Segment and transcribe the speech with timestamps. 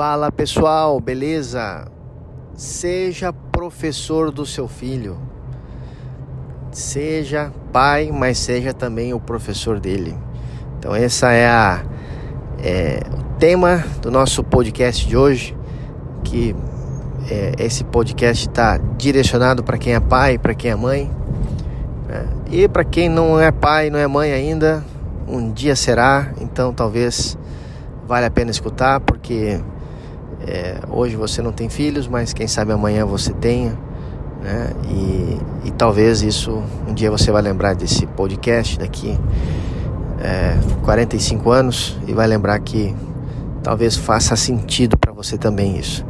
[0.00, 1.86] Fala pessoal, beleza?
[2.54, 5.18] Seja professor do seu filho.
[6.72, 10.16] Seja pai, mas seja também o professor dele.
[10.78, 11.82] Então essa é a
[12.64, 15.54] é, o tema do nosso podcast de hoje,
[16.24, 16.56] que
[17.30, 21.10] é, esse podcast está direcionado para quem é pai, para quem é mãe,
[22.08, 22.26] né?
[22.50, 24.82] e para quem não é pai, não é mãe ainda,
[25.28, 26.32] um dia será.
[26.40, 27.36] Então talvez
[28.08, 29.60] vale a pena escutar, porque
[30.46, 33.76] é, hoje você não tem filhos, mas quem sabe amanhã você tenha.
[34.42, 34.70] Né?
[34.88, 39.18] E, e talvez isso um dia você vai lembrar desse podcast daqui
[40.20, 42.94] é, 45 anos e vai lembrar que
[43.62, 46.04] talvez faça sentido para você também isso.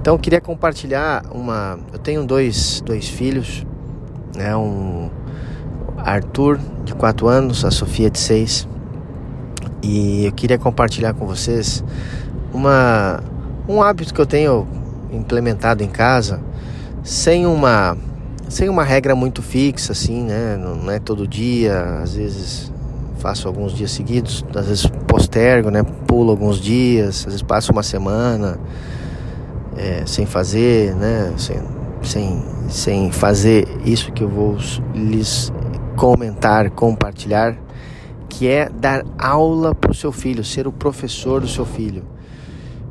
[0.00, 1.78] Então eu queria compartilhar uma.
[1.92, 3.66] Eu tenho dois, dois filhos,
[4.36, 4.56] né?
[4.56, 5.10] Um
[5.98, 8.68] Arthur de 4 anos, a Sofia de 6.
[9.82, 11.82] E eu queria compartilhar com vocês
[12.52, 13.20] uma,
[13.68, 14.66] um hábito que eu tenho
[15.10, 16.40] implementado em casa
[17.02, 17.96] sem uma
[18.48, 20.56] sem uma regra muito fixa assim, né?
[20.56, 22.72] Não, é todo dia, às vezes
[23.18, 25.82] faço alguns dias seguidos, às vezes postergo, né?
[26.06, 28.58] Pulo alguns dias, às vezes passo uma semana
[29.76, 31.32] é, sem fazer, né?
[31.36, 31.60] Sem,
[32.02, 34.56] sem, sem fazer isso que eu vou
[34.94, 35.52] lhes
[35.96, 37.56] comentar, compartilhar,
[38.28, 42.04] que é dar aula para o seu filho, ser o professor do seu filho.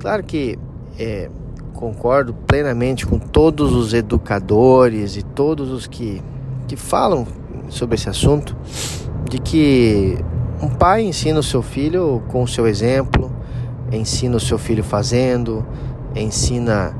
[0.00, 0.58] Claro que
[0.98, 1.28] é,
[1.74, 6.22] concordo plenamente com todos os educadores e todos os que,
[6.66, 7.26] que falam
[7.68, 8.56] sobre esse assunto
[9.28, 10.18] de que
[10.62, 13.30] um pai ensina o seu filho com o seu exemplo,
[13.92, 15.66] ensina o seu filho fazendo,
[16.16, 16.94] ensina,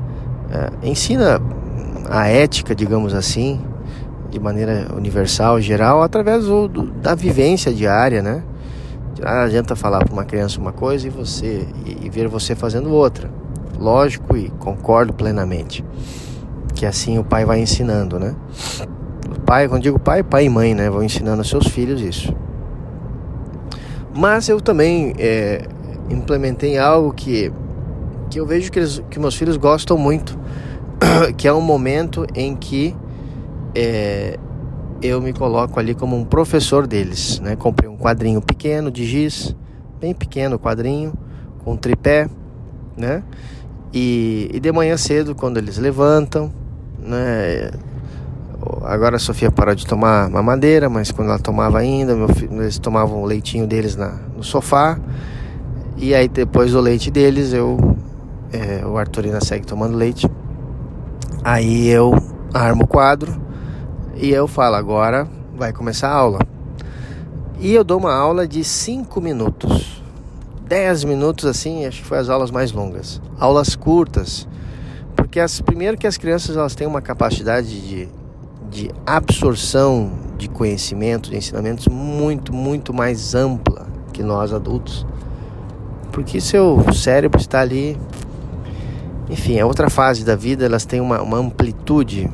[0.49, 1.41] uh, ensina
[2.07, 3.59] a ética, digamos assim,
[4.29, 8.43] de maneira universal, geral, através do, do, da vivência diária, né?
[9.19, 12.91] Não adianta falar para uma criança uma coisa e você e, e ver você fazendo
[12.91, 13.29] outra.
[13.79, 15.83] Lógico e concordo plenamente
[16.73, 18.35] que assim o pai vai ensinando, né?
[19.51, 20.89] pai, quando digo pai, pai e mãe, né?
[20.89, 22.33] Vão ensinando seus filhos isso.
[24.15, 25.67] Mas eu também é,
[26.09, 27.51] implementei algo que,
[28.29, 30.39] que eu vejo que, eles, que meus filhos gostam muito,
[31.37, 32.95] que é um momento em que
[33.75, 34.39] é,
[35.01, 37.55] eu me coloco ali como um professor deles, né?
[37.55, 39.55] Comprei um quadrinho pequeno de giz,
[39.99, 41.13] bem pequeno quadrinho,
[41.63, 42.29] com tripé,
[42.95, 43.23] né?
[43.93, 46.51] E, e de manhã cedo, quando eles levantam,
[46.99, 47.71] né?
[48.83, 53.23] Agora a Sofia parou de tomar mamadeira, mas quando ela tomava ainda, filho, eles tomavam
[53.23, 54.99] o leitinho deles na, no sofá.
[55.97, 57.97] E aí depois do leite deles, eu
[58.53, 60.29] é, o Arthurina segue tomando leite.
[61.43, 62.13] Aí eu
[62.53, 63.50] armo o quadro
[64.21, 66.39] e eu falo, agora vai começar a aula.
[67.59, 70.01] E eu dou uma aula de 5 minutos.
[70.67, 73.21] 10 minutos assim, acho que foi as aulas mais longas.
[73.37, 74.47] Aulas curtas.
[75.15, 78.09] Porque as, primeiro que as crianças elas têm uma capacidade de
[78.71, 85.05] de absorção de conhecimento, de ensinamentos muito, muito mais ampla que nós adultos.
[86.11, 87.97] Porque seu cérebro está ali.
[89.29, 92.29] Enfim, é outra fase da vida, elas têm uma, uma amplitude,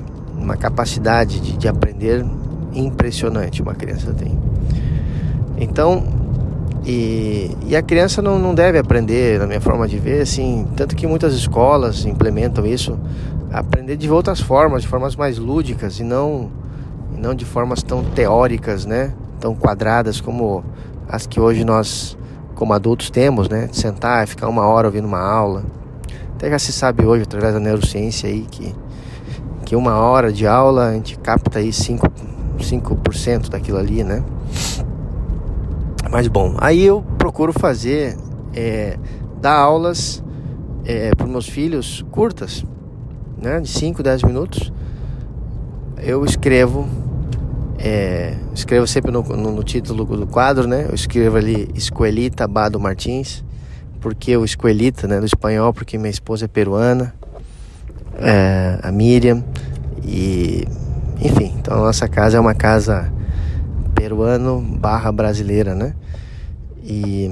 [0.48, 2.26] uma capacidade de, de aprender
[2.74, 4.40] impressionante, uma criança tem.
[5.58, 6.06] Então,
[6.86, 10.96] e, e, a criança não, não deve aprender, na minha forma de ver, assim, tanto
[10.96, 12.98] que muitas escolas implementam isso,
[13.52, 16.50] aprender de outras formas, de formas mais lúdicas e não,
[17.18, 19.14] não de formas tão teóricas, né?
[19.42, 20.64] Tão quadradas como
[21.10, 22.18] as que hoje nós,
[22.56, 23.68] como adultos, temos, né?
[23.68, 25.66] De sentar e ficar uma hora ouvindo uma aula.
[26.36, 28.74] Até já se sabe hoje, através da neurociência aí, que,
[29.68, 32.10] que uma hora de aula a gente capta aí 5%,
[32.62, 34.24] 5 daquilo ali, né?
[36.10, 38.16] Mas bom, aí eu procuro fazer,
[38.56, 38.98] é,
[39.42, 40.24] dar aulas
[40.86, 42.64] é, para meus filhos curtas,
[43.38, 44.72] né, de 5, 10 minutos,
[45.98, 46.88] eu escrevo,
[47.78, 50.86] é, escrevo sempre no, no, no, título do quadro, né?
[50.88, 53.44] Eu escrevo ali Escoelita Bado Martins,
[54.00, 57.14] porque o Escoelita, né, do espanhol, porque minha esposa é peruana,
[58.20, 59.44] é, a Miriam,
[60.20, 60.68] e
[61.22, 63.14] enfim, então a nossa casa é uma casa
[63.94, 65.94] peruano barra brasileira, né?
[66.84, 67.30] E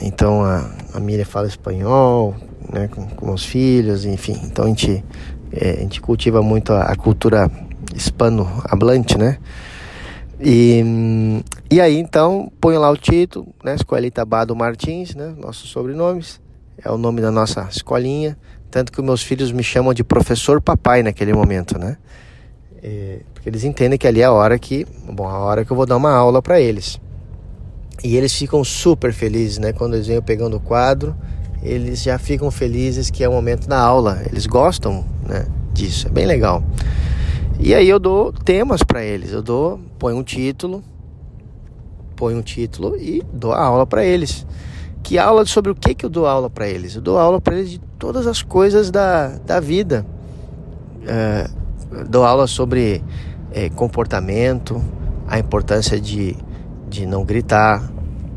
[0.00, 2.36] então a, a Miriam fala espanhol,
[2.72, 4.38] né, com, com os filhos, enfim.
[4.44, 5.04] Então a gente,
[5.50, 7.50] é, a gente cultiva muito a, a cultura
[7.92, 9.38] hispano-hablante, né?
[10.40, 13.74] E, e aí então põe lá o título, né?
[13.74, 15.34] Escoelita Bado Martins, né?
[15.36, 16.40] Nossos sobrenomes,
[16.80, 18.38] é o nome da nossa escolinha.
[18.70, 21.96] Tanto que meus filhos me chamam de professor papai naquele momento, né?
[23.32, 25.86] Porque eles entendem que ali é a hora que, bom, a hora que eu vou
[25.86, 27.00] dar uma aula para eles.
[28.04, 29.72] E eles ficam super felizes, né?
[29.72, 31.16] Quando eles vêm pegando o quadro
[31.62, 34.22] eles já ficam felizes que é o momento da aula.
[34.26, 36.62] Eles gostam né, disso, é bem legal.
[37.58, 39.32] E aí eu dou temas para eles.
[39.32, 40.82] Eu dou, põe um título,
[42.14, 44.46] põe um título e dou a aula para eles.
[45.08, 46.94] Que aula sobre o que que eu dou aula para eles?
[46.94, 50.04] Eu dou aula para eles de todas as coisas da, da vida.
[51.06, 51.48] É,
[52.06, 53.02] dou aula sobre
[53.50, 54.84] é, comportamento,
[55.26, 56.36] a importância de,
[56.90, 57.90] de não gritar,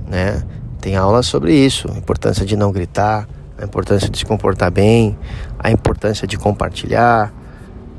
[0.08, 0.42] né?
[0.80, 3.28] Tem aula sobre isso, a importância de não gritar,
[3.58, 5.20] a importância de se comportar bem,
[5.60, 7.34] a importância de compartilhar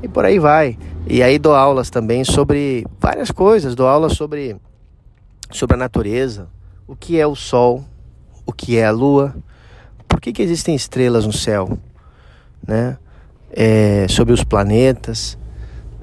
[0.01, 0.79] e por aí vai.
[1.05, 4.55] E aí dou aulas também sobre várias coisas, dou aulas sobre
[5.51, 6.47] sobre a natureza,
[6.87, 7.85] o que é o sol,
[8.45, 9.35] o que é a lua,
[10.07, 11.77] por que, que existem estrelas no céu,
[12.65, 12.97] né?
[13.51, 15.37] É, sobre os planetas,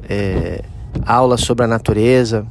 [0.08, 0.62] é,
[1.04, 2.46] aulas sobre a natureza,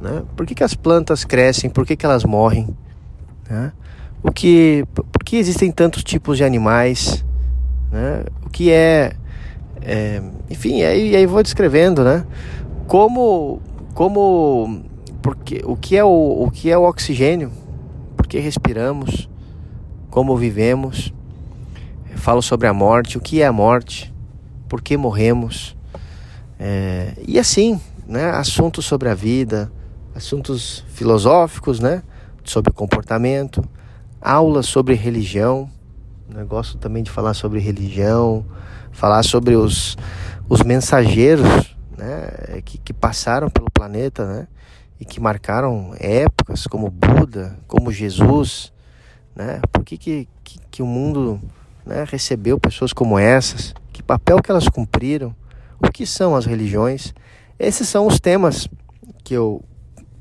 [0.00, 0.22] né?
[0.36, 2.68] Por que, que as plantas crescem, por que, que elas morrem,
[3.48, 3.72] né?
[4.22, 7.24] O que, por que existem tantos tipos de animais,
[7.90, 8.24] né?
[8.44, 9.12] O que é,
[9.82, 12.24] é enfim, aí, aí vou descrevendo, né?
[12.86, 13.60] Como,
[13.94, 14.82] como,
[15.20, 17.52] porque o que é o, o que é o oxigênio,
[18.28, 19.28] que respiramos,
[20.10, 21.12] como vivemos,
[22.16, 24.14] falo sobre a morte, o que é a morte,
[24.68, 25.76] por que morremos,
[26.58, 28.30] é, e assim, né?
[28.30, 29.70] Assuntos sobre a vida,
[30.14, 32.02] assuntos filosóficos, né?
[32.42, 33.62] Sobre comportamento,
[34.20, 35.70] aulas sobre religião.
[36.34, 38.44] Eu gosto também de falar sobre religião,
[38.90, 39.96] falar sobre os,
[40.48, 44.48] os mensageiros né, que, que passaram pelo planeta né,
[45.00, 48.72] e que marcaram épocas, como Buda, como Jesus.
[49.34, 49.60] Né?
[49.72, 51.40] Por que, que, que, que o mundo
[51.86, 53.74] né, recebeu pessoas como essas?
[53.92, 55.34] Que papel que elas cumpriram?
[55.80, 57.14] O que são as religiões?
[57.58, 58.68] Esses são os temas
[59.22, 59.62] que eu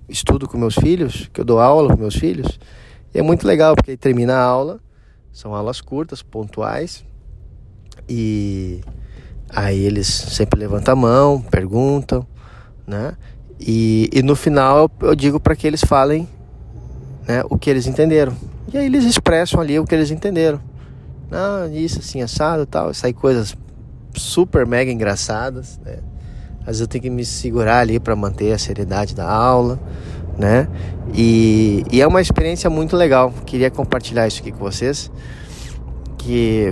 [0.07, 2.59] estudo com meus filhos, que eu dou aula com meus filhos.
[3.13, 4.79] E é muito legal, porque aí termina a aula,
[5.31, 7.03] são aulas curtas, pontuais,
[8.07, 8.81] e
[9.49, 12.25] aí eles sempre levantam a mão, perguntam,
[12.85, 13.17] né?
[13.59, 16.27] E, e no final eu, digo para que eles falem
[17.27, 18.35] né, o que eles entenderam.
[18.71, 20.59] E aí eles expressam ali o que eles entenderam.
[21.29, 22.93] Não, isso assim, assado tal.
[22.93, 23.55] Sai coisas
[24.13, 25.99] super mega engraçadas, né?
[26.67, 29.79] Vezes eu tenho que me segurar ali para manter a seriedade da aula,
[30.37, 30.67] né?
[31.13, 33.33] E, e, é uma experiência muito legal.
[33.45, 35.09] Queria compartilhar isso aqui com vocês.
[36.17, 36.71] Que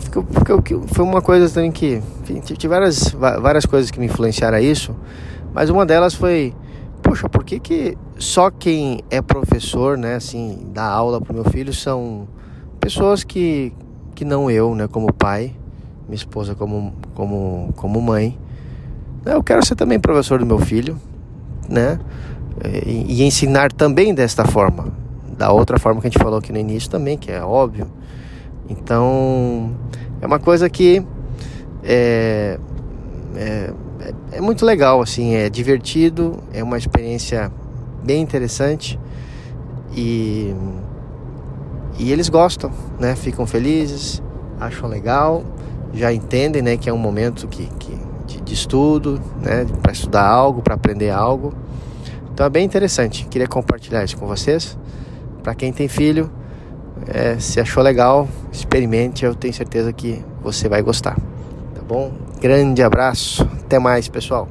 [0.87, 2.01] foi uma coisa também que.
[2.23, 4.93] Enfim, tive várias, várias coisas que me influenciaram a isso,
[5.53, 6.53] mas uma delas foi:
[7.06, 11.74] poxa, por que, que só quem é professor, né, assim, dá aula para meu filho
[11.74, 12.28] são
[12.80, 13.72] pessoas que,
[14.16, 15.56] que não eu, né, como pai,
[16.07, 18.38] minha esposa como, como, como mãe
[19.25, 21.00] eu quero ser também professor do meu filho,
[21.68, 22.00] né?
[22.86, 24.94] E, e, ensinar também desta forma,
[25.36, 27.88] da outra forma que a gente falou aqui no início também, que é óbvio.
[28.69, 29.72] Então,
[30.22, 31.04] é uma coisa que
[31.84, 32.60] é,
[33.36, 33.74] é,
[34.31, 37.51] é muito legal, assim, é divertido, é uma experiência
[38.04, 39.00] bem interessante
[39.95, 40.54] e,
[41.98, 43.16] e eles gostam, né?
[43.16, 44.22] Ficam felizes,
[44.60, 45.44] acham legal,
[45.94, 50.28] já entendem, né, que é um momento que, que de, de estudo, né, para estudar
[50.28, 51.54] algo, para aprender algo.
[52.33, 53.25] Então é bem interessante.
[53.28, 54.78] Queria compartilhar isso com vocês.
[55.42, 56.30] Para quem tem filho,
[57.07, 59.24] é, se achou legal, experimente.
[59.24, 61.16] Eu tenho certeza que você vai gostar.
[61.16, 62.11] Tá bom?
[62.45, 63.42] Grande abraço.
[63.66, 64.47] Até mais, pessoal.